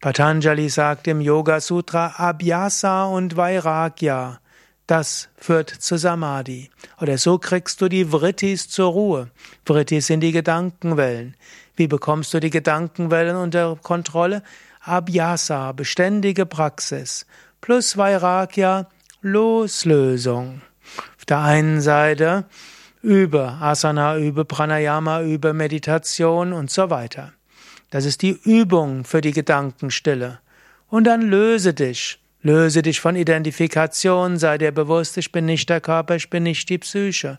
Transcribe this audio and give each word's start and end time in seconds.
Patanjali 0.00 0.68
sagt 0.68 1.08
im 1.08 1.22
Yoga 1.22 1.60
Sutra 1.60 2.08
Abhyasa 2.18 3.06
und 3.06 3.38
Vairagya. 3.38 4.40
Das 4.86 5.30
führt 5.36 5.70
zu 5.70 5.96
Samadhi. 5.96 6.70
Oder 7.00 7.16
so 7.16 7.38
kriegst 7.38 7.80
du 7.80 7.88
die 7.88 8.04
Vrittis 8.04 8.68
zur 8.68 8.92
Ruhe. 8.92 9.30
Vrittis 9.64 10.08
sind 10.08 10.20
die 10.20 10.32
Gedankenwellen. 10.32 11.36
Wie 11.74 11.88
bekommst 11.88 12.34
du 12.34 12.40
die 12.40 12.50
Gedankenwellen 12.50 13.36
unter 13.36 13.74
Kontrolle? 13.82 14.42
Abhyasa, 14.82 15.72
beständige 15.72 16.44
Praxis. 16.44 17.26
Plus 17.62 17.96
Vairagya, 17.96 18.88
Loslösung. 19.22 20.60
Auf 21.16 21.24
der 21.24 21.40
einen 21.40 21.80
Seite 21.80 22.44
übe 23.06 23.52
Asana, 23.60 24.18
übe 24.18 24.44
Pranayama, 24.44 25.22
übe 25.22 25.52
Meditation 25.52 26.52
und 26.52 26.72
so 26.72 26.90
weiter. 26.90 27.32
Das 27.90 28.04
ist 28.04 28.20
die 28.22 28.36
Übung 28.42 29.04
für 29.04 29.20
die 29.20 29.30
Gedankenstille. 29.30 30.40
Und 30.88 31.04
dann 31.04 31.22
löse 31.22 31.72
dich. 31.72 32.18
Löse 32.42 32.82
dich 32.82 33.00
von 33.00 33.16
Identifikation, 33.16 34.38
sei 34.38 34.58
dir 34.58 34.72
bewusst, 34.72 35.16
ich 35.18 35.32
bin 35.32 35.46
nicht 35.46 35.68
der 35.68 35.80
Körper, 35.80 36.16
ich 36.16 36.30
bin 36.30 36.42
nicht 36.42 36.68
die 36.68 36.78
Psyche. 36.78 37.38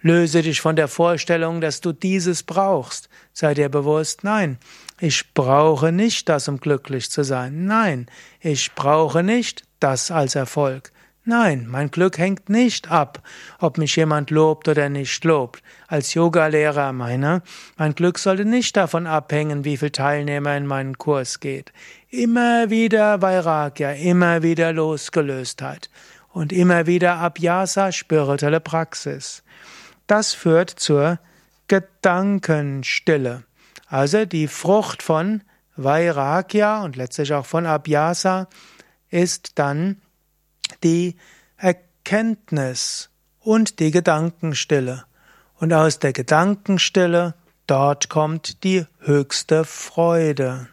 Löse 0.00 0.42
dich 0.42 0.60
von 0.60 0.76
der 0.76 0.88
Vorstellung, 0.88 1.60
dass 1.60 1.80
du 1.80 1.92
dieses 1.92 2.42
brauchst. 2.42 3.08
Sei 3.32 3.54
dir 3.54 3.68
bewusst, 3.68 4.24
nein, 4.24 4.58
ich 5.00 5.32
brauche 5.32 5.92
nicht 5.92 6.28
das, 6.28 6.48
um 6.48 6.58
glücklich 6.58 7.10
zu 7.10 7.22
sein. 7.22 7.66
Nein, 7.66 8.06
ich 8.40 8.74
brauche 8.74 9.22
nicht 9.22 9.62
das 9.78 10.10
als 10.10 10.34
Erfolg. 10.34 10.92
Nein, 11.26 11.66
mein 11.70 11.90
Glück 11.90 12.18
hängt 12.18 12.50
nicht 12.50 12.90
ab, 12.90 13.22
ob 13.58 13.78
mich 13.78 13.96
jemand 13.96 14.30
lobt 14.30 14.68
oder 14.68 14.90
nicht 14.90 15.24
lobt. 15.24 15.62
Als 15.88 16.12
Yogalehrer 16.12 16.92
meine, 16.92 17.42
mein 17.78 17.94
Glück 17.94 18.18
sollte 18.18 18.44
nicht 18.44 18.76
davon 18.76 19.06
abhängen, 19.06 19.64
wie 19.64 19.78
viel 19.78 19.90
Teilnehmer 19.90 20.54
in 20.54 20.66
meinen 20.66 20.98
Kurs 20.98 21.40
geht. 21.40 21.72
Immer 22.10 22.68
wieder 22.68 23.22
Vairagya, 23.22 23.92
immer 23.92 24.42
wieder 24.42 24.74
Losgelöstheit 24.74 25.88
und 26.34 26.52
immer 26.52 26.86
wieder 26.86 27.16
Abhyasa, 27.16 27.90
spirituelle 27.90 28.60
Praxis. 28.60 29.42
Das 30.06 30.34
führt 30.34 30.68
zur 30.68 31.18
Gedankenstille. 31.68 33.44
Also 33.86 34.26
die 34.26 34.46
Frucht 34.46 35.02
von 35.02 35.42
Vairagya 35.76 36.82
und 36.82 36.96
letztlich 36.96 37.32
auch 37.32 37.46
von 37.46 37.64
Abhyasa 37.64 38.46
ist 39.08 39.58
dann 39.58 40.02
die 40.82 41.16
Erkenntnis 41.56 43.10
und 43.40 43.78
die 43.78 43.90
Gedankenstille. 43.90 45.04
Und 45.56 45.72
aus 45.72 45.98
der 45.98 46.12
Gedankenstille, 46.12 47.34
dort 47.66 48.08
kommt 48.08 48.64
die 48.64 48.84
höchste 49.00 49.64
Freude. 49.64 50.68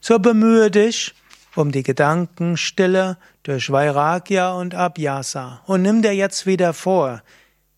So 0.00 0.18
bemühe 0.18 0.70
dich 0.70 1.14
um 1.54 1.72
die 1.72 1.82
Gedankenstille 1.82 3.16
durch 3.42 3.70
Vairagya 3.70 4.52
und 4.52 4.74
Abhyasa 4.74 5.62
und 5.66 5.82
nimm 5.82 6.02
dir 6.02 6.14
jetzt 6.14 6.46
wieder 6.46 6.74
vor, 6.74 7.22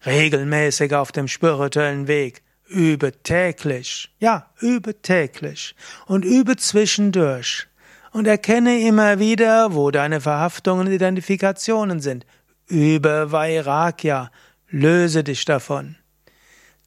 regelmäßig 0.04 0.94
auf 0.94 1.12
dem 1.12 1.28
spirituellen 1.28 2.08
Weg, 2.08 2.42
übe 2.66 3.12
täglich, 3.22 4.12
ja, 4.18 4.50
übe 4.60 5.00
täglich 5.00 5.74
und 6.06 6.24
übe 6.24 6.56
zwischendurch 6.56 7.67
und 8.12 8.26
erkenne 8.26 8.80
immer 8.80 9.18
wieder, 9.18 9.74
wo 9.74 9.90
deine 9.90 10.20
Verhaftungen 10.20 10.86
und 10.86 10.92
Identifikationen 10.92 12.00
sind. 12.00 12.26
Übe 12.66 13.32
Vairagya, 13.32 14.30
löse 14.68 15.24
dich 15.24 15.44
davon. 15.44 15.96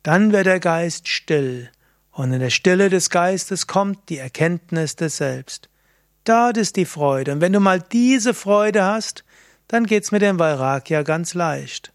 Dann 0.04 0.32
wird 0.32 0.46
der 0.46 0.59
Geist 0.59 1.08
still 1.08 1.70
und 2.12 2.34
in 2.34 2.40
der 2.40 2.50
Stille 2.50 2.90
des 2.90 3.09
Geistes 3.09 3.68
kommt 3.68 4.09
die 4.09 4.18
Erkenntnis 4.18 4.96
des 4.96 5.18
Selbst. 5.18 5.70
Dort 6.24 6.58
ist 6.58 6.76
die 6.76 6.86
Freude 6.86 7.32
und 7.34 7.42
wenn 7.42 7.53
du 7.53 7.59
mal 7.59 7.82
diese 7.82 8.34
Freude 8.34 8.84
hast, 8.84 9.24
dann 9.68 9.86
geht's 9.86 10.12
mit 10.12 10.22
dem 10.22 10.40
Vairagya 10.40 11.03
ganz 11.03 11.34
leicht. 11.34 11.94